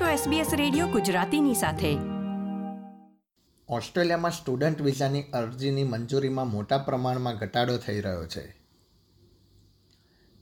છો 0.00 0.30
SBS 0.30 0.46
radio 0.56 0.86
ગુજરાતીની 0.86 1.54
સાથે. 1.54 1.96
ઓસ્ટ્રેલિયામાં 3.68 4.30
સ્ટુડન્ટ 4.30 4.82
વિઝાની 4.82 5.22
અરજીની 5.22 5.84
મંજૂરીમાં 5.84 6.50
મોટા 6.50 6.78
પ્રમાણમાં 6.78 7.36
ઘટાડો 7.36 7.76
થઈ 7.76 8.00
રહ્યો 8.00 8.26
છે. 8.26 8.40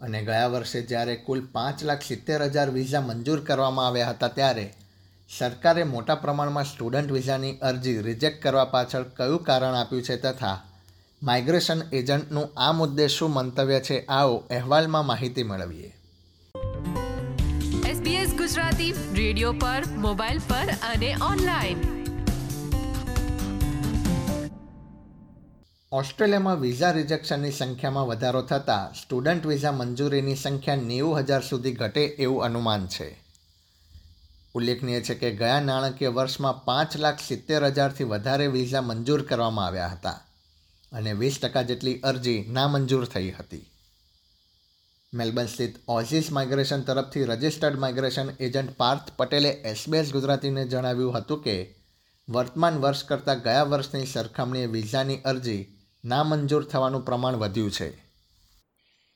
અને 0.01 0.25
ગયા 0.25 0.47
વર્ષે 0.47 0.83
જ્યારે 0.83 1.17
કુલ 1.17 1.47
પાંચ 1.53 1.85
લાખ 1.85 2.03
સિત્તેર 2.03 2.43
હજાર 2.43 2.71
વિઝા 2.71 3.01
મંજૂર 3.01 3.45
કરવામાં 3.45 3.87
આવ્યા 3.87 4.11
હતા 4.11 4.29
ત્યારે 4.29 4.75
સરકારે 5.39 5.85
મોટા 5.85 6.15
પ્રમાણમાં 6.15 6.65
સ્ટુડન્ટ 6.65 7.13
વિઝાની 7.13 7.57
અરજી 7.57 7.99
રિજેક્ટ 7.99 8.43
કરવા 8.43 8.65
પાછળ 8.65 9.03
કયું 9.03 9.45
કારણ 9.45 9.75
આપ્યું 9.75 10.03
છે 10.03 10.17
તથા 10.17 10.63
માઇગ્રેશન 11.23 11.83
એજન્ટનું 11.93 12.49
આ 12.57 12.73
મુદ્દે 12.73 13.09
શું 13.09 13.31
મંતવ્ય 13.31 13.81
છે 13.81 14.07
આવો 14.07 14.37
અહેવાલમાં 14.37 15.07
માહિતી 15.07 15.43
મેળવીએ. 15.43 16.02
SBS 17.93 18.37
ગુજરાતી 18.37 18.95
રેડિયો 19.13 19.53
પર, 19.53 19.83
મોબાઈલ 19.97 20.39
પર 20.39 20.71
અને 20.71 21.17
ઓનલાઈન. 21.31 21.79
ઓસ્ટ્રેલિયામાં 25.93 26.61
વિઝા 26.61 26.91
રિજેક્શનની 26.91 27.51
સંખ્યામાં 27.51 28.07
વધારો 28.07 28.43
થતાં 28.43 28.95
સ્ટુડન્ટ 28.95 29.47
વિઝા 29.47 29.73
મંજૂરીની 29.73 30.37
સંખ્યા 30.37 30.77
નેવું 30.77 31.19
હજાર 31.19 31.43
સુધી 31.43 31.73
ઘટે 31.73 32.05
એવું 32.05 32.45
અનુમાન 32.45 32.87
છે. 32.87 33.21
ઉલ્લેખનીય 34.55 35.01
છે 35.01 35.15
કે 35.15 35.31
ગયા 35.31 35.61
નાણાકીય 35.61 36.09
વર્ષમાં 36.09 36.65
પાંચ 36.65 36.97
લાખ 36.97 37.21
સિત્તેર 37.21 37.65
હજારથી 37.65 38.05
વધારે 38.05 38.47
વિઝા 38.47 38.81
મંજૂર 38.81 39.23
કરવામાં 39.23 39.67
આવ્યા 39.67 39.89
હતા 39.89 40.21
અને 40.93 41.13
વીસ 41.13 41.39
ટકા 41.43 41.63
જેટલી 41.63 42.01
અરજી 42.01 42.45
નામંજૂર 42.53 43.05
થઈ 43.05 43.31
હતી. 43.31 43.72
મેલબર્ન 45.15 45.49
સ્થિત 45.53 45.75
ઓઝિસ 45.89 46.29
માઇગ્રેશન 46.33 46.83
તરફથી 46.83 47.25
રજિસ્ટર્ડ 47.25 47.81
માઇગ્રેશન 47.81 48.29
એજન્ટ 48.41 48.71
પાર્થ 48.77 49.11
પટેલે 49.17 49.51
એસબીએસ 49.71 50.13
ગુજરાતીને 50.13 50.63
જણાવ્યું 50.65 51.17
હતું 51.17 51.43
કે, 51.43 51.57
વર્તમાન 52.29 52.79
વર્ષ 52.85 53.03
કરતાં 53.05 53.43
ગયા 53.47 53.67
વર્ષની 53.73 54.07
સરખામણીએ 54.07 54.71
વિઝાની 54.77 55.19
અરજી 55.25 55.59
નામંજૂર 56.05 56.65
થવાનું 56.65 57.05
પ્રમાણ 57.05 57.37
વધ્યું 57.43 57.71
છે. 57.71 57.89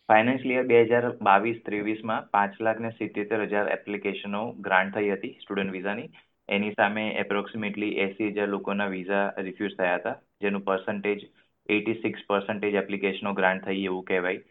ફાઇનાન્શિયલ 0.09 0.53
યર 0.55 0.67
બે 0.73 0.83
હજાર 0.83 1.07
બાવીસ 1.23 1.63
ત્રેવીસમાં 1.67 2.29
પાંચ 2.31 2.61
લાખ 2.61 2.81
ને 2.81 2.91
સિત્તેર 2.91 3.41
હજાર 3.45 3.73
એપ્લિકેશનો 3.77 4.43
ગ્રાન્ટ 4.69 4.95
થઈ 4.95 5.09
હતી 5.11 5.39
સ્ટુડન્ટ 5.45 5.73
વિઝાની. 5.73 6.13
એની 6.49 6.71
સામે 6.71 7.07
એપ્રોક્સિમેટલી 7.25 7.97
એસી 8.07 8.29
હજાર 8.29 8.49
લોકોના 8.49 8.87
વિઝા 8.87 9.25
રિફ્યુઝ 9.39 9.79
થયા 9.79 9.97
હતા, 9.97 10.15
જેનું 10.43 10.67
પર્સન્ટેજ 10.69 11.25
એટી 11.69 11.95
સિક્સ 11.95 12.29
પર્સન્ટેજ 12.29 12.75
એપ્લિકેશનો 12.75 13.35
ગ્રાન્ટ 13.35 13.65
થઈ 13.65 13.85
એવું 13.85 14.05
કહેવાય. 14.05 14.45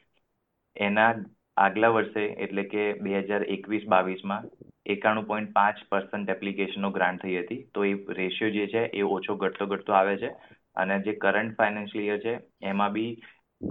એના 0.75 1.11
આગલા 1.57 1.87
વર્ષે, 1.89 2.25
એટલે 2.25 2.63
કે 2.63 2.93
બે 2.93 3.19
હજાર 3.19 3.43
એકવીસ 3.43 3.81
બાવીસમાં, 3.87 4.43
એકાણું 4.85 5.27
પોઈન્ટ 5.27 5.53
પાંચ 5.53 5.75
પર્સન્ટ 5.89 6.29
એપ્લિકેશનો 6.29 6.91
ગ્રાન્ટ 6.91 7.21
થઈ 7.21 7.37
હતી. 7.37 7.69
તો 7.73 7.85
એ 7.85 7.93
રેશિયો 8.09 8.49
જે 8.49 8.67
છે, 8.67 8.85
એ 8.85 9.01
ઓછો 9.01 9.35
ઘટતો 9.35 9.65
ઘટતો 9.65 9.93
આવે 9.93 10.17
છે. 10.17 10.27
અને 10.75 10.99
જે 10.99 11.13
કરંટ 11.13 11.57
ફાઇનાન્શિયલ 11.57 12.05
યર 12.05 12.19
છે, 12.19 12.39
એમાં 12.61 12.91
બી 12.91 13.21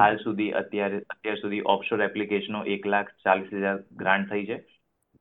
હાલ 0.00 0.16
સુધી 0.16 0.50
અત્યારે, 0.50 0.98
અત્યાર 0.98 1.36
સુધી 1.36 1.62
ઓફશોર 1.66 2.02
એપ્લિકેશનો 2.02 2.64
એક 2.64 2.86
લાખ 2.86 3.08
ચાલીસ 3.24 3.48
હજાર 3.52 3.78
ગ્રાન્ટ 3.92 4.30
થઈ 4.30 4.46
છે. 4.46 4.64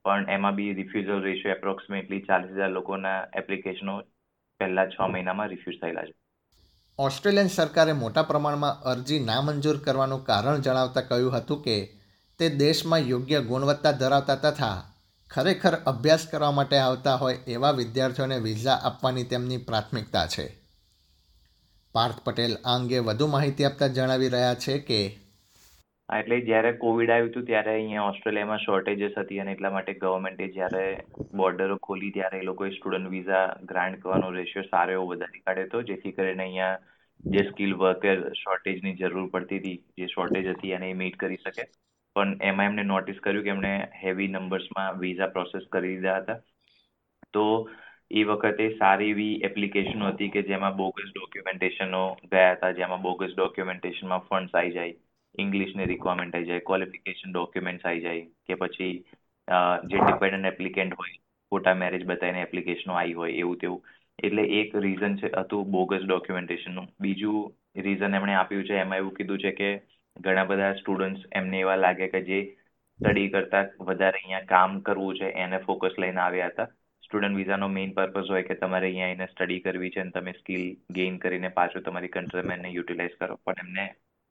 પણ 0.06 0.25
એમાં 0.30 0.56
બી 0.56 0.73
રિફ્યુઝલ 0.73 1.22
રેશિયો 1.22 1.56
એપ્રોક્સિમેટલી 1.56 2.22
ચાલીસ 2.22 2.52
હજાર 2.52 2.69
લોકોના 2.69 3.28
એપ્લિકેશનો 3.36 4.02
પહેલા 4.59 4.86
છ 4.86 5.02
મહિનામાં 5.09 5.47
રિફ્યુઝ 5.47 5.81
થયેલા 5.81 6.06
છે. 6.06 6.14
ઓસ્ટ્રેલિયન 7.00 7.47
સરકારે 7.47 7.94
મોટા 7.94 8.23
પ્રમાણમાં 8.23 8.81
અરજી 8.91 9.19
નામંજૂર 9.19 9.78
કરવાનું 9.86 10.25
કારણ 10.25 10.58
જણાવતા 10.58 11.02
કહ્યું 11.02 11.38
હતું 11.38 11.64
કે 11.64 12.03
તે 12.44 12.49
દેશમાં 12.49 12.99
યોગ્ય 12.99 13.39
ગુણવત્તા 13.41 13.91
ધરાવતા 13.91 14.36
તથા 14.36 14.83
ખરેખર 15.31 15.75
અભ્યાસ 15.88 16.27
કરવા 16.31 16.52
માટે 16.52 16.77
આવતા 16.77 17.16
હોય 17.16 17.38
એવા 17.47 17.72
વિદ્યાર્થીઓને 17.72 18.38
વિઝા 18.38 18.73
આપવાની 18.83 19.23
તેમની 19.23 19.58
પ્રાથમિકતા 19.58 20.28
છે. 20.28 20.45
પાર્થ 21.94 22.19
પટેલ 22.23 22.56
આ 22.66 22.75
અંગે 22.75 23.00
વધુ 23.00 23.28
માહિતી 23.28 23.63
આપતા 23.63 23.88
જણાવી 23.88 24.29
રહ્યા 24.29 24.53
છે 24.53 24.79
કે 24.79 25.00
એટલે 26.18 26.40
જ્યારે 26.41 26.72
કોવિડ 26.72 27.12
આવ્યું 27.12 27.29
હતું 27.29 27.45
ત્યારે 27.45 27.73
અહીંયા 27.73 28.01
ઓસ્ટ્રેલિયામાં 28.01 28.57
શોર્ટેજીસ 28.57 29.12
હતી 29.18 29.39
અને 29.39 29.51
એટલા 29.51 29.69
માટે 29.69 29.94
ગવર્મેન્ટે 29.94 30.47
જ્યારે 30.47 31.03
બોર્ડરો 31.34 31.78
ખોલી 31.78 32.12
ત્યારે 32.12 32.39
એ 32.39 32.41
લોકોએ 32.41 32.69
સ્ટુડન્ટ 32.69 33.09
વિઝા 33.09 33.56
ગ્રાન્ટ 33.63 34.00
કરવાનો 34.00 34.31
રેશિયો 34.31 34.63
સારો 34.63 34.91
એવો 34.91 35.06
વધારી 35.06 35.39
કાઢ્યો 35.39 35.66
હતો, 35.66 35.81
જેથી 35.81 36.12
કરીને 36.12 36.44
અહીંયા 36.44 36.78
જે 37.25 37.39
સ્કિલ 37.39 37.73
વર્કર 37.73 38.34
શોર્ટેજની 38.34 38.95
જરૂર 38.95 39.29
પડતી 39.29 39.57
હતી, 39.57 39.84
જે 39.97 40.06
શોર્ટેજ 40.06 40.47
હતી, 40.47 40.72
એને 40.72 40.94
મીટ 40.94 41.16
કરી 41.19 41.35
શકે. 41.35 41.68
પણ 42.16 42.34
એમાં 42.50 42.68
એમને 42.69 42.84
નોટિસ 42.85 43.22
કર્યું 43.24 43.46
કે 43.46 43.53
એમણે 43.53 43.72
હેવી 44.01 44.29
નંબર્સમાં 44.29 45.00
વિઝા 45.00 45.31
પ્રોસેસ 45.35 45.63
કરી 45.72 45.94
દીધા 45.94 46.19
હતા. 46.19 46.40
તો 47.34 47.46
એ 48.12 48.24
વખતે 48.29 48.66
સારી 48.78 49.09
એવી 49.13 49.40
એપ્લિકેશનો 49.47 50.12
હતી 50.12 50.34
કે 50.35 50.41
જેમાં 50.50 50.78
બોગસ 50.78 51.09
ડોક્યુમેન્ટેશનો 51.09 52.01
ગયા 52.31 52.53
હતા, 52.56 52.72
જેમાં 52.79 53.01
બોગસ 53.01 53.34
ડોક્યુમેન્ટેશનમાં 53.38 54.28
ફંડ્સ 54.28 54.56
આવી 54.56 54.75
જાય 54.78 54.96
ઇંગ્લિશની 55.35 55.90
રિક્વાયરમેન્ટ 55.91 56.35
આવી 56.35 56.50
જાય 56.50 56.68
ક્વોલિફિકેશન 56.68 57.31
ડોક્યુમેન્ટ્સ 57.31 57.85
આવી 57.85 58.03
જાય, 58.03 58.25
કે 58.47 58.53
પછી 58.56 58.94
જે 59.90 59.97
ડિપેન્ડન્ટ 60.00 60.51
એપ્લિકેન્ટ 60.51 60.94
હોય 61.00 61.16
ફોટા 61.51 61.74
મેરેજ 61.75 62.03
બતાવીને 62.06 62.45
એપ્લિકેશનો 62.47 62.94
આવી 62.95 63.18
હોય, 63.22 63.34
એવું 63.41 63.57
તેવું. 63.57 63.81
એટલે 64.19 64.44
એક 64.59 64.75
રીઝન 64.85 65.18
છે, 65.19 65.28
હતું 65.34 65.72
બોગસ 65.72 66.06
ડોક્યુમેન્ટેશનનું 66.06 66.88
બીજું 67.01 67.84
રીઝન 67.85 68.18
એમણે 68.19 68.35
આપ્યું 68.35 68.68
છે, 68.69 68.75
એમાં 68.84 69.01
એવું 69.01 69.16
કીધું 69.18 69.44
છે 69.44 69.51
કે 69.59 69.69
ઘણા 70.18 70.46
બધા 70.50 70.74
સ્ટુડન્ટ્સ 70.79 71.25
એમને 71.40 71.59
એવા 71.63 71.79
લાગે 71.84 72.07
કે 72.13 72.22
જે 72.29 72.40
સ્ટડી 73.00 73.31
કરતા 73.34 73.63
વધારે 73.90 74.19
અહીંયા 74.22 74.50
કામ 74.53 74.79
કરવું 74.88 75.18
છે, 75.19 75.28
એને 75.44 75.59
ફોકસ 75.66 75.96
લઈને 76.03 76.22
આવ્યા 76.22 76.51
હતા. 76.53 76.69
સ્ટુડન્ટ 77.06 77.40
વિઝાનો 77.40 77.68
મેઇન 77.78 77.94
પર્પઝ 77.97 78.29
હોય 78.34 78.47
કે 78.50 78.56
તમારે 78.62 78.88
અહીંયા 78.90 79.16
એને 79.16 79.28
સ્ટડી 79.31 79.63
કરવી 79.66 79.91
છે 79.96 80.01
અને 80.03 80.12
તમે 80.12 80.34
સ્કિલ 80.40 80.63
ગેઇન 80.97 81.19
કરીને 81.24 81.50
પાછું 81.57 81.85
તમારી 81.85 82.13
કન્ટ્રીમેનને 82.16 82.74
યુટિલાઇઝ 82.78 83.16
કરો. 83.19 83.38
પણ 83.46 83.63
એમને 83.66 83.85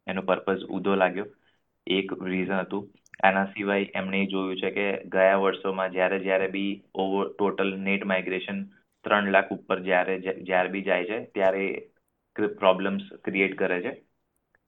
એનો 0.07 0.23
પર્પઝ 0.31 0.65
ઉધો 0.79 0.95
લાગ્યો. 1.03 1.27
એક 1.87 2.13
રીઝન 2.31 2.61
હતું. 2.61 2.89
આના 3.27 3.47
સિવાય 3.55 3.91
એમણે 4.01 4.21
જોયું 4.33 4.61
છે 4.63 4.71
કે 4.77 4.87
ગયા 5.15 5.43
વર્ષોમાં 5.45 5.93
જ્યારે 5.97 6.19
જ્યારે 6.27 6.49
બી 6.57 6.73
ઓવર 7.05 7.27
ટોટલ 7.33 7.75
નેટ 7.89 8.05
માઇગ્રેશન 8.13 8.63
ત્રણ 9.05 9.33
લાખ 9.35 9.51
ઉપર 9.57 9.79
જ્યારે 9.89 10.15
જ્યારે 10.23 10.73
બી 10.75 10.87
જાય 10.89 11.05
છે, 11.11 11.19
ત્યારે 11.35 11.65
પ્રોબ્લેમ્સ 12.61 13.05
ક્રિએટ 13.25 13.55
કરે 13.61 13.79
છે. 13.85 13.93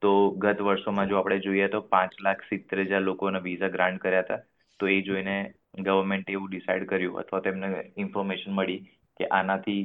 તો 0.02 0.12
ગત 0.38 0.60
વર્ષોમાં 0.60 1.08
જો 1.08 1.18
આપણે 1.18 1.38
જોઈએ 1.40 1.68
તો 1.68 1.80
પાંચ 1.94 2.16
લાખ 2.20 2.42
સિત્તેર 2.48 2.84
હજાર 2.84 3.02
લોકોને 3.02 3.40
વિઝા 3.40 3.68
ગ્રાન્ટ 3.68 4.02
કર્યા 4.02 4.24
હતા. 4.26 4.40
તો 4.80 4.86
એ 4.86 4.98
જોઈને 5.02 5.36
ગવર્મેન્ટ 5.80 6.30
એવું 6.30 6.50
ડિસાઇડ 6.50 6.86
કર્યું 6.86 7.20
અથવા 7.20 7.40
તો 7.40 7.48
એમને 7.48 7.70
ઇન્ફોર્મેશન 7.96 8.52
મળી 8.52 8.80
કે 9.20 9.30
આનાથી 9.30 9.82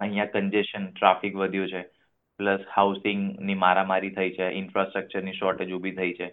અહીંયા 0.00 0.32
કન્જેશન 0.34 0.86
ટ્રાફિક 0.90 1.36
વધ્યું 1.36 1.68
છે. 1.68 1.82
પ્લસ 2.38 2.62
હાઉસિંગની 2.76 3.54
મારામારી 3.56 4.10
થઈ 4.10 4.30
છે 4.30 4.50
ઇન્ફ્રાસ્ટ્રક્ચરની 4.52 5.38
શોર્ટેજ 5.40 5.72
ઊભી 5.72 5.96
થઈ 5.96 6.12
છે. 6.12 6.28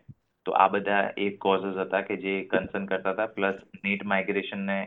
તો 0.46 0.52
આ 0.56 0.68
બધા 0.68 1.04
એક 1.18 1.40
કોઝસ 1.40 1.78
હતા 1.78 2.02
કે 2.02 2.18
જે 2.18 2.34
કન્સર્ન 2.52 2.86
કરતા 2.86 3.14
હતા. 3.14 3.34
પ્લસ 3.38 3.58
નેટ 3.84 4.04
માઇગ્રેશનને 4.06 4.78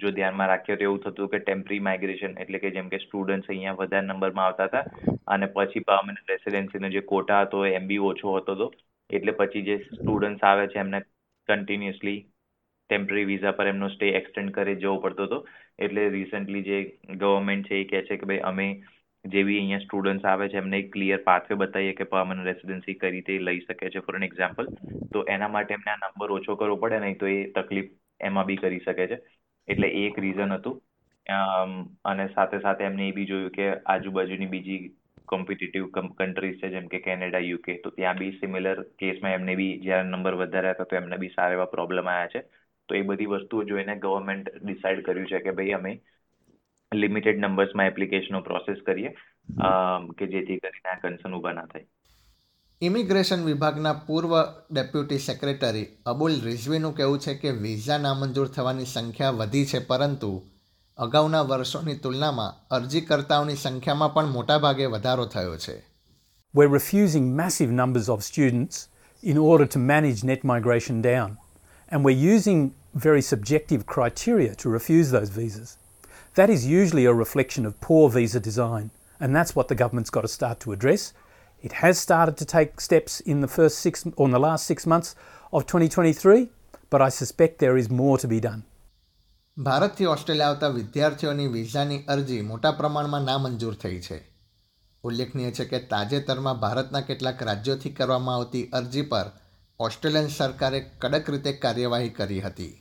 જો 0.00 0.10
ધ્યાનમાં 0.16 0.48
રાખીએ 0.48 0.76
તો 0.80 0.84
એવું 0.88 1.00
થતું 1.04 1.30
કે 1.32 1.38
ટેમ્પરરી 1.40 1.80
માઇગ્રેશન 1.88 2.36
એટલે 2.44 2.58
કે 2.64 2.70
જેમ 2.76 2.90
કે 2.92 3.00
સ્ટુડન્ટ્સ 3.04 3.50
અહીંયા 3.50 3.78
વધારે 3.80 4.06
નંબરમાં 4.06 4.46
આવતા 4.46 4.68
હતા 4.68 5.16
અને 5.34 5.46
પછી 5.56 5.84
પર્મનન્ટ 5.88 6.30
રેસિડેન્સીનો 6.34 6.90
જે 6.96 7.02
કોટા 7.12 7.40
હતો, 7.44 7.64
એમ 7.78 7.88
બી 7.90 7.98
ઓછો 8.10 8.36
હતો 8.36 8.54
તો, 8.60 8.70
એટલે 9.10 9.32
પછી 9.40 9.64
જે 9.68 9.76
સ્ટુડન્ટ્સ 9.88 10.46
આવે 10.50 10.64
છે 10.74 10.80
એમને 10.84 11.02
કન્ટિન્યુઅસલી 11.48 12.20
ટેમ્પરરી 12.90 13.28
વિઝા 13.32 13.56
પર 13.58 13.70
એમનો 13.72 13.88
સ્ટે 13.94 14.12
એક્સટેન્ડ 14.20 14.54
કરી 14.56 14.80
જવો 14.82 14.96
પડતો 15.04 15.26
હતો. 15.28 15.38
એટલે 15.84 16.02
રિસન્ટલી 16.16 16.64
જે 16.70 16.78
ગવર્મેન્ટ 17.22 17.68
છે 17.68 17.80
એ 17.80 17.88
કહે 17.90 18.02
છે 18.08 18.20
કે 18.20 18.30
ભાઈ 18.30 18.44
અમે 18.50 18.68
જે 19.24 19.42
બી 19.48 19.58
અહીંયા 19.60 19.84
સ્ટુડન્ટ્સ 19.86 20.30
આવે 20.30 20.46
છે 20.52 20.58
એમને 20.62 20.78
એક 20.82 20.88
ક્લિયર 20.94 21.20
પાથવે 21.28 21.60
બતાવીએ 21.62 21.98
કે 22.00 22.08
પર્મનન્ટ 22.14 22.48
રેસિડેન્સી 22.50 22.98
કઈ 23.02 23.12
રીતે 23.14 23.32
લઈ 23.48 23.60
શકે 23.66 23.90
છે. 23.90 24.00
ફોર 24.06 24.16
એન 24.20 24.26
એક્ઝામ્પલ 24.28 24.72
તો 25.12 25.26
એના 25.36 25.52
માટે 25.56 25.76
એમને 25.78 25.90
આ 25.92 26.00
નંબર 26.00 26.34
ઓછો 26.38 26.58
કરવો 26.62 26.80
પડે, 26.82 27.00
નહીં 27.04 27.18
તો 27.22 27.30
એ 27.36 27.38
તકલીફ 27.58 27.90
એમાં 28.24 28.46
બી 28.46 28.56
કરી 28.56 28.80
શકે 28.80 29.06
છે. 29.06 29.18
એટલે 29.68 29.88
એક 30.02 30.18
રીઝન 30.18 30.52
હતું. 30.52 30.82
અને 32.04 32.26
સાથે 32.28 32.58
સાથે 32.58 32.84
એમને 32.84 33.08
એ 33.08 33.12
બી 33.12 33.26
જોયું 33.26 33.50
કે 33.50 33.68
આજુબાજુની 33.86 34.46
બીજી 34.46 34.78
કોમ્પિટિટિવ 35.26 35.86
કન્ટ્રીઝ 36.18 36.58
છે, 36.62 36.68
જેમ 36.68 36.86
કે 36.86 36.98
કેનેડા 36.98 37.38
યુકે 37.40 37.76
તો 37.84 37.90
ત્યાં 37.90 38.16
બી 38.16 38.32
સિમિલર 38.32 38.82
કેસમાં 38.98 39.32
એમને 39.32 39.54
બી 39.54 39.78
જ્યારે 39.78 40.08
નંબર 40.08 40.34
વધારે 40.34 40.70
હતા, 40.70 40.84
તો 40.84 40.96
એમને 40.96 41.16
બી 41.16 41.28
સારા 41.28 41.52
એવા 41.52 41.72
પ્રોબ્લેમ 41.76 42.08
આવ્યા 42.08 42.32
છે. 42.34 42.42
તો 42.88 42.94
એ 42.94 43.02
બધી 43.02 43.26
વસ્તુઓ 43.26 43.62
જોઈને 43.64 43.96
ગવર્મેન્ટ 43.96 44.50
ડિસાઇડ 44.64 45.04
કર્યું 45.04 45.26
છે 45.26 45.38
કે 45.38 45.50
ભાઈ 45.50 45.70
અમે 45.72 45.92
લિમિટેડ 46.92 47.38
નંબર્સમાં 47.38 47.86
એપ્લિકેશનો 47.86 48.40
પ્રોસેસ 48.40 48.82
કરીએ. 48.86 49.14
કે 50.18 50.26
જેથી 50.26 50.58
કરીને 50.58 50.88
આ 50.90 50.98
કન્સર્ન 50.98 51.34
ઊભા 51.34 51.52
ના 51.52 51.66
થાય. 51.66 51.86
ઇમિગ્રેશન 52.83 53.41
વિભાગના 53.45 53.91
પૂર્વ 54.07 54.33
ડેપ્યુટી 54.73 55.17
સેક્રેટરી 55.19 55.87
અબુલ 56.11 56.35
રિઝવીનું 56.43 56.93
કહેવું 56.99 57.19
છે 57.19 57.33
કે 57.41 57.51
વિઝા 57.63 57.97
નામંજૂર 58.03 58.51
થવાની 58.57 58.87
સંખ્યા 58.91 59.31
વધી 59.39 59.65
છે 59.71 59.81
પરંતુ 59.89 60.29
અગાઉના 60.97 61.41
વર્ષોની 61.49 61.97
તુલનામાં 62.05 62.55
અરજીકર્તાઓની 62.77 63.57
સંખ્યામાં 63.65 64.15
પણ 64.15 64.31
મોટાભાગે 64.37 64.87
વધારો 64.95 65.25
થયો 65.35 65.57
છે 65.65 65.75
We're 66.53 66.73
refusing 66.77 67.25
massive 67.43 67.77
numbers 67.81 68.09
of 68.09 68.25
students 68.31 68.87
in 69.23 69.37
order 69.49 69.67
to 69.75 69.85
manage 69.93 70.23
net 70.23 70.49
migration 70.55 71.01
down. 71.01 71.37
And 71.91 72.05
we're 72.05 72.35
using 72.35 72.59
very 73.07 73.21
subjective 73.21 73.85
criteria 73.85 74.55
to 74.55 74.75
refuse 74.79 75.11
those 75.11 75.31
visas. 75.41 75.77
That 76.35 76.49
is 76.49 76.69
usually 76.81 77.05
a 77.05 77.21
reflection 77.23 77.65
of 77.65 77.81
poor 77.81 78.05
visa 78.09 78.39
design, 78.51 78.91
and 79.19 79.35
that's 79.35 79.53
what 79.55 79.67
the 79.67 79.81
government's 79.83 80.15
got 80.17 80.21
to 80.21 80.37
start 80.39 80.61
to 80.61 80.71
address. 80.71 81.13
It 81.63 81.73
has 81.73 81.99
started 81.99 82.37
to 82.37 82.45
take 82.45 82.81
steps 82.81 83.19
in 83.21 83.41
the 83.41 83.47
first 83.47 83.79
six 83.79 84.05
or 84.15 84.25
in 84.25 84.31
the 84.31 84.39
last 84.39 84.65
six 84.65 84.85
months 84.85 85.15
of 85.53 85.65
2023, 85.65 86.49
but 86.89 87.01
I 87.01 87.09
suspect 87.11 87.59
there 87.59 87.77
is 87.77 87.89
more 87.91 88.17
to 88.17 88.27
be 88.27 88.39
done. 88.39 88.61
ભારતથી 89.57 90.05
Australia 90.05 90.49
આવતા 90.49 90.67
વિદ્યાર્થીઓની 90.69 91.47
વિઝાની 91.53 92.03
અરજી 92.07 92.41
મોટા 92.49 92.71
પ્રમાણમાં 92.71 93.25
નામંજૂર 93.29 93.75
થઈ 93.83 93.99
છે 93.99 94.19
ઉલ્લેખનીય 95.03 95.51
છે 95.51 95.65
કે 95.65 95.79
તાજેતરમાં 95.93 96.61
ભારતના 96.61 97.01
કેટલાક 97.01 97.41
રાજ્યોથી 97.49 97.91
કરવામાં 97.97 98.37
આવતી 98.37 98.63
અરજી 98.79 99.03
પર 99.11 99.27
ઓસ્ટ્રેલિયન 99.79 100.29
સરકારે 100.37 100.79
કડક 101.01 101.35
રીતે 101.35 101.53
કાર્યવાહી 101.65 102.15
કરી 102.19 102.39
હતી 102.45 102.71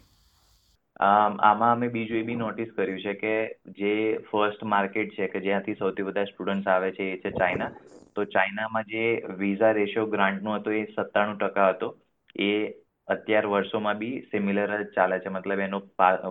આમ, 1.00 1.38
અમે 1.63 1.88
બીજું 1.90 2.18
એ 2.18 2.24
બી 2.24 2.36
નોટિસ 2.36 2.72
કર્યું 2.75 3.01
છે 3.01 3.13
કે 3.16 3.34
જે 3.80 3.94
ફર્સ્ટ 4.30 4.63
માર્કેટ 4.66 5.16
છે 5.16 5.28
કે 5.28 5.40
જ્યાંથી 5.40 5.75
સૌથી 5.75 6.04
બધા 6.04 6.25
સ્ટુડન્ટ્સ 6.25 6.68
આવે 6.68 6.92
છે 6.92 7.12
એ 7.12 7.18
છે 7.18 7.31
ચાઇના 7.34 7.72
તો 8.16 8.25
ચાઇનામાં 8.28 8.86
જે 8.88 9.04
વિઝા 9.40 9.74
રેશિયો 9.74 10.06
ગ્રાન્ટનો 10.07 10.56
હતો 10.56 10.72
એ 10.72 10.86
સત્તાણું 10.88 11.38
ટકા 11.38 11.69
હતો. 11.72 11.88
એ 12.40 12.51
અત્યાર 13.07 13.48
વર્ષોમાં 13.48 13.98
બી 13.98 14.22
સિમિલર 14.31 14.69
જ 14.74 14.90
ચાલે 14.95 15.19
છે. 15.19 15.30
મતલબ 15.30 15.60
એનો 15.60 15.80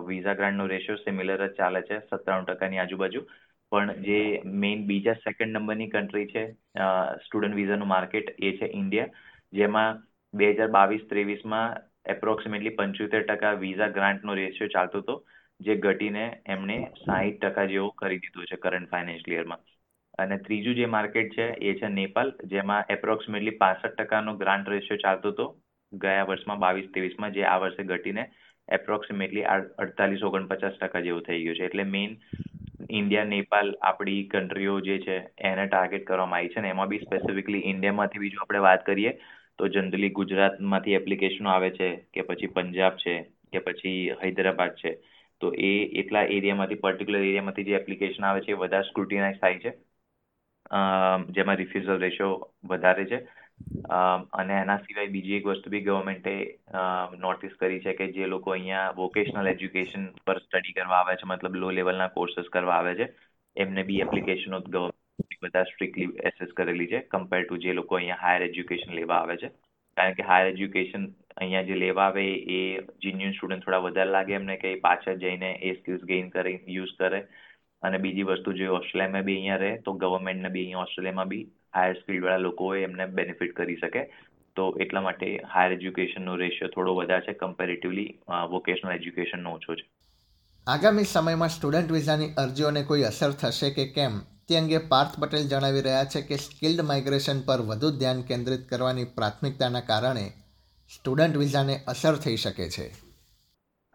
વિઝા 0.07 0.35
ગ્રાન્ટનો 0.35 0.67
રેશિયો 0.67 0.97
સિમિલર 0.97 1.39
જ 1.39 1.49
ચાલે 1.57 1.81
છે 1.81 1.99
સત્તાણું 2.01 2.45
ટકાની 2.45 2.79
આજુબાજુ. 2.79 3.21
પણ 3.71 4.01
જે 4.01 4.19
મેઇન 4.63 4.87
બીજા 4.87 5.19
સેકન્ડ 5.21 5.57
નંબરની 5.57 5.89
કન્ટ્રી 5.89 6.27
છે 6.27 6.43
સ્ટુડન્ટ 7.25 7.55
વિઝાનું 7.55 7.87
માર્કેટ 7.87 8.27
એ 8.39 8.51
છે 8.57 8.71
ઇન્ડિયા 8.73 9.13
જેમાં 9.53 10.01
બે 10.33 10.53
હજાર 10.53 10.69
બાવીસ 10.69 11.07
ત્રેવીસમાં 11.09 11.77
એપ્રોક્સિમેટલી 12.05 12.75
પંચોતેર 12.77 13.23
ટકા 13.23 13.53
વિઝા 13.55 13.93
ગ્રાન્ટનો 13.97 14.35
રેશિયો 14.35 14.73
ચાલતો 14.75 15.01
હતો, 15.01 15.15
જે 15.59 15.75
ઘટીને 15.77 16.23
એમણે 16.45 16.77
સાહીઠ 17.03 17.41
ટકા 17.41 17.65
જેવો 17.65 17.89
કરી 17.93 18.21
દીધો 18.23 18.47
છે 18.49 18.57
કરંટ 18.57 18.91
ફાઇનાન્શિયલ 18.91 19.37
યરમાં 19.37 19.61
અને 20.19 20.37
ત્રીજું 20.37 20.75
જે 20.75 20.87
માર્કેટ 20.87 21.35
છે 21.35 21.45
એ 21.61 21.73
છે 21.79 21.89
નેપાલ, 21.89 22.33
જેમાં 22.45 22.89
એપ્રોક્સિમેટલી 22.89 23.59
પાસઠ 23.61 23.91
ટકાનો 23.91 24.37
ગ્રાન્ટ 24.37 24.67
રેશિયો 24.67 25.03
ચાલતો 25.05 25.31
હતો 25.31 25.45
ગયા 25.93 26.25
વર્ષમાં 26.25 26.59
બાવીસ 26.59 26.89
ત્રેવીસમાં, 26.91 27.33
જે 27.33 27.45
આ 27.45 27.59
વર્ષે 27.59 27.83
ઘટીને 27.83 28.23
એપ્રોક્સિમેટલી 28.69 29.45
અડતાલીસ 29.77 30.23
ઓગણપચાસ 30.23 30.77
ટકા 30.77 31.05
જેવું 31.07 31.23
થઈ 31.23 31.43
ગયું 31.43 31.57
છે. 31.57 31.65
એટલે 31.65 31.85
મેઇન 31.85 32.11
ઇન્ડિયા 32.89 33.31
નેપાલ 33.31 33.69
આપણી 33.81 34.27
કન્ટ્રીઓ 34.33 34.75
જે 34.87 34.97
છે 35.05 35.15
એને 35.49 35.65
ટાર્ગેટ 35.67 36.05
કરવામાં 36.09 36.39
આવી 36.39 36.53
છે 36.53 36.61
ને 36.61 36.69
એમાં 36.69 36.91
બી 36.91 37.03
સ્પેસિફિકલી 37.05 37.63
ઇન્ડિયામાંથી 37.71 38.23
બીજું 38.23 38.43
આપણે 38.43 38.61
વાત 38.67 38.85
કરીએ 38.85 39.11
તો 39.59 39.67
જનરલી 39.67 40.09
ગુજરાતમાંથી 40.09 40.93
એપ્લિકેશનો 40.93 41.49
આવે 41.49 41.69
છે, 41.69 41.89
કે 42.13 42.21
પછી 42.21 42.47
પંજાબ 42.47 42.95
છે, 42.97 43.15
કે 43.53 43.59
પછી 43.59 44.11
હૈદરાબાદ 44.23 44.75
છે, 44.75 44.91
તો 45.41 45.53
એ 45.59 45.71
એટલા 46.01 46.23
એરિયામાંથી 46.37 46.75
પર્ટિક્યુલર 46.75 47.19
એરિયામાંથી 47.19 47.63
જે 47.63 47.75
એપ્લિકેશન 47.75 48.25
આવે 48.25 48.41
છે, 48.41 48.51
એ 48.51 48.61
વધારે 48.63 48.89
સ્ક્રુટિનાઇઝ 48.89 49.39
થાય 49.39 49.59
છે. 49.59 49.71
જેમાં 51.29 51.57
રિફ્યુઝલ 51.57 51.99
રેશિયો 51.99 52.33
વધારે 52.65 53.05
છે. 53.05 53.19
અને 54.33 54.53
એના 54.53 54.77
સિવાય 54.77 55.07
બીજી 55.07 55.35
એક 55.35 55.45
વસ્તુ 55.47 55.69
બી 55.69 55.81
ગવર્મેન્ટે 55.81 56.33
નોટિસ 57.19 57.53
કરી 57.59 57.79
છે 57.79 57.93
કે 57.93 58.07
જે 58.11 58.25
લોકો 58.27 58.51
અહીંયા 58.51 58.95
વોકેશનલ 58.97 59.47
એજ્યુકેશન 59.47 60.07
પર 60.25 60.37
સ્ટડી 60.39 60.73
કરવા 60.73 60.99
આવે 60.99 61.15
છે, 61.15 61.25
મતલબ 61.25 61.55
લો 61.55 61.69
લેવલના 61.71 62.07
કોર્સિસ 62.07 62.49
કરવા 62.49 62.77
આવે 62.77 62.93
છે, 62.95 63.07
એમને 63.55 63.83
બી 63.83 64.01
એપ્લિકેશનો 64.01 64.59
ગવર્મેન્ટ 64.59 65.02
બધા 65.43 65.63
સ્ટ્રિક્ટલી 65.63 66.09
એસેસ 66.23 66.57
કરેલી 66.57 66.87
છે 66.87 66.99
કમ્પેર 67.13 67.43
ટુ 67.43 67.61
જે 67.65 67.77
લોકો 67.79 67.95
અહીંયા 67.95 68.23
હાયર 68.23 68.43
એજ્યુકેશન 68.43 68.97
લેવા 68.99 69.21
આવે 69.21 69.37
છે. 69.37 69.49
કારણ 69.97 70.17
કે 70.19 70.23
હાયર 70.23 70.47
એજ્યુકેશન 70.47 71.07
અહીંયા 71.37 71.69
જે 71.69 71.75
લેવા 71.75 72.03
આવે 72.03 72.25
એ 72.57 72.59
જીન્યુન 73.03 73.31
સ્ટુડન્ટ 73.31 73.65
થોડા 73.65 73.85
વધારે 73.85 74.11
લાગે 74.11 74.33
એમને 74.33 74.57
કે 74.57 74.75
પાછળ 74.85 75.23
જઈને 75.23 75.49
એ 75.63 75.73
સ્કિલ્સ 75.79 76.03
ગેઇન 76.03 76.29
કરી 76.29 76.59
યુઝ 76.67 76.93
કરે. 76.99 77.23
અને 77.81 77.97
બીજી 77.97 78.23
વસ્તુ 78.23 78.53
જે 78.53 78.67
ઓસ્ટ્રેલિયામાં 78.67 79.25
બી 79.29 79.35
અહીંયા 79.35 79.63
રહે 79.63 79.71
તો 79.77 79.93
ગવર્મેન્ટને 79.93 80.49
બી 80.49 80.61
અહીંયા 80.61 80.85
ઓસ્ટ્રેલિયામાં 80.87 81.27
બી 81.27 81.43
હાયર 81.75 81.97
સ્કિલ્ડવાળા 82.01 82.45
લોકો 82.47 82.65
હોય 82.65 82.81
એમને 82.81 83.05
બેનિફિટ 83.17 83.55
કરી 83.55 83.77
શકે. 83.77 84.03
તો 84.55 84.63
એટલા 84.81 85.01
માટે 85.01 85.27
હાયર 85.53 85.71
એજ્યુકેશનનો 85.71 86.35
રેશિયો 86.35 86.69
થોડો 86.69 86.95
વધારે 86.95 87.25
છે 87.27 87.33
કમ્પેરેટિવલી 87.33 88.09
વોકેશનલ 88.49 88.95
એજ્યુકેશનનો 88.95 89.53
ઓછો 89.53 89.75
છે. 89.75 89.85
આગામી 90.67 91.07
સમયમાં 91.13 91.49
સ્ટુડન્ટ 91.49 91.91
વિઝાની 91.91 92.35
અરજીઓને 92.37 92.83
કોઈ 92.83 93.03
અસર 93.03 93.31
થશે 93.41 93.69
કે 93.69 93.85
કેમ? 93.95 94.13
તે 94.49 94.57
અંગે 94.57 94.77
પાર્થ 94.77 95.19
પટેલ 95.19 95.47
જણાવી 95.47 95.81
રહ્યા 95.81 96.03
છે 96.03 96.21
કે 96.21 96.35
સ્કિલ્ડ 96.35 96.81
માઇગ્રેશન 96.81 97.39
પર 97.39 97.61
વધુ 97.61 97.91
ધ્યાન 97.97 98.21
કેન્દ્રિત 98.21 98.69
કરવાની 98.69 99.03
પ્રાથમિકતાના 99.03 99.79
કારણે 99.79 100.25
સ્ટુડન્ટ 100.95 101.37
વિઝાને 101.37 101.75
અસર 101.87 102.15
થઈ 102.15 102.35
શકે 102.35 102.69
છે. 102.69 102.87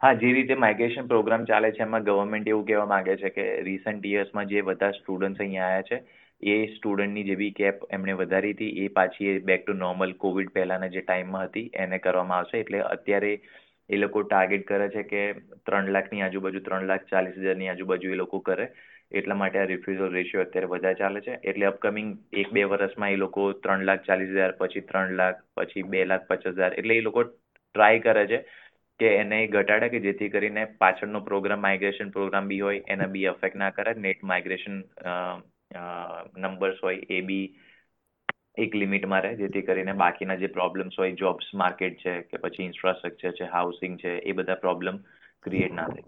હા, 0.01 0.13
જે 0.13 0.33
રીતે 0.33 0.55
માઇગ્રેશન 0.55 1.07
પ્રોગ્રામ 1.07 1.45
ચાલે 1.45 1.71
છે, 1.71 1.81
એમાં 1.81 2.03
ગવર્મેન્ટ 2.03 2.47
એવું 2.47 2.65
કહેવા 2.65 2.85
માંગે 2.85 3.15
છે 3.15 3.29
કે 3.29 3.61
રિસન્ટ 3.61 4.05
યર્સમાં 4.05 4.47
જે 4.47 4.61
બધા 4.61 4.91
સ્ટુડન્ટ્સ 4.91 5.39
અહીંયા 5.39 5.65
આવ્યા 5.65 5.81
છે, 5.81 6.03
એ 6.41 6.75
સ્ટુડન્ટની 6.75 7.23
જે 7.23 7.35
બી 7.35 7.51
કેપ 7.51 7.79
એમણે 7.91 8.13
વધારી 8.13 8.53
હતી, 8.53 8.67
એ 8.67 8.87
પાછી 8.87 9.27
એ 9.27 9.39
બેક 9.39 9.65
ટુ 9.65 9.73
નોર્મલ 9.73 10.11
કોવિડ 10.11 10.49
પહેલાંના 10.49 10.87
જે 10.87 11.01
ટાઈમમાં 11.01 11.45
હતી, 11.45 11.71
એને 11.73 11.97
કરવામાં 11.97 12.37
આવશે. 12.37 12.57
એટલે 12.57 12.79
અત્યારે 12.79 13.41
એ 13.89 13.97
લોકો 13.97 14.21
ટાર્ગેટ 14.21 14.67
કરે 14.67 14.89
છે 14.89 15.03
કે 15.03 15.33
ત્રણ 15.65 15.91
લાખની 15.91 16.21
આજુબાજુ, 16.21 16.59
ત્રણ 16.59 16.85
લાખ 16.85 17.05
ચાલીસ 17.09 17.33
હજારની 17.37 17.67
આજુબાજુ 17.67 18.11
એ 18.11 18.15
લોકો 18.15 18.39
કરે. 18.39 18.71
એટલા 19.11 19.37
માટે 19.41 19.59
આ 19.59 19.67
રિફ્યુઝલ 19.71 20.15
રેશિયો 20.15 20.45
અત્યારે 20.45 20.71
વધારે 20.71 20.99
ચાલે 21.01 21.19
છે. 21.27 21.33
એટલે 21.43 21.65
અપકમિંગ 21.65 22.09
એક, 22.33 22.49
બે 22.55 22.63
વર્ષમાં 22.73 23.13
એ 23.13 23.21
લોકો 23.23 23.51
ત્રણ 23.63 23.85
લાખ 23.89 24.03
ચાલીસ 24.07 24.33
હજાર, 24.37 24.51
પછી 24.59 24.87
ત્રણ 24.89 25.15
લાખ, 25.19 25.39
પછી 25.57 25.83
બે 25.93 26.03
લાખ 26.05 26.25
પચાસ 26.29 26.57
હજાર, 26.59 26.73
એટલે 26.79 26.97
એ 26.97 27.05
લોકો 27.07 27.23
ટ્રાય 27.29 28.03
કરે 28.05 28.25
છે 28.31 28.39
કે 28.99 29.09
એને 29.21 29.39
ઘટાડે 29.47 29.87
કે 29.89 30.03
જેથી 30.05 30.29
કરીને 30.35 30.63
પાછળનો 30.83 31.19
પ્રોગ્રામ 31.29 31.65
માઇગ્રેશન 31.67 32.13
પ્રોગ્રામ 32.17 32.51
બી 32.51 32.61
હોય, 32.65 32.83
એને 32.87 33.07
બી 33.15 33.25
અફેક્ટ 33.33 33.59
ના 33.63 33.71
કરે. 33.77 33.95
નેટ 34.05 34.23
માઇગ્રેશન 34.33 34.77
નંબર્સ 36.43 36.79
હોય 36.83 37.01
એ 37.17 37.21
બી 37.29 37.47
એક 38.63 38.75
લિમિટમાં 38.75 39.21
રહે, 39.23 39.35
જેથી 39.41 39.65
કરીને 39.67 39.93
બાકીના 40.03 40.39
જે 40.43 40.47
પ્રોબ્લેમ્સ 40.59 40.97
હોય 40.99 41.17
જોબ્સ 41.21 41.49
માર્કેટ 41.61 41.99
છે 42.03 42.13
કે 42.29 42.37
પછી 42.45 42.69
ઇન્ફ્રાસ્ટ્રક્ચર 42.69 43.33
છે 43.39 43.51
હાઉસિંગ 43.55 43.99
છે, 44.01 44.15
એ 44.29 44.31
બધા 44.37 44.63
પ્રોબ્લેમ 44.65 44.95
ક્રિએટ 45.45 45.73
ના 45.73 45.87
થાય. 45.93 46.07